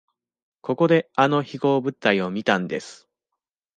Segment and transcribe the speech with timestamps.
[0.61, 3.07] ここであの飛行物体を見たんです。